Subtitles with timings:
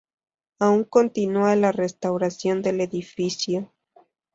[0.57, 3.71] Aún continúa la restauración del edificio.